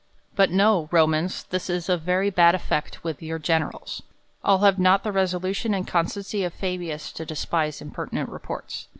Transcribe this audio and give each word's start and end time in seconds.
But 0.35 0.49
know, 0.49 0.89
Romans, 0.91 1.43
this 1.43 1.69
is 1.69 1.87
of 1.87 2.01
very 2.01 2.31
bad 2.31 2.55
ef 2.55 2.65
fect 2.67 3.03
with 3.03 3.21
your 3.21 3.37
generals. 3.37 4.01
All 4.43 4.57
have 4.63 4.79
not 4.79 5.03
the 5.03 5.11
resolution 5.11 5.75
and 5.75 5.87
constancy 5.87 6.43
of 6.43 6.55
Fabius, 6.55 7.11
to 7.11 7.23
despise 7.23 7.83
impertinent 7.83 8.29
reports. 8.29 8.87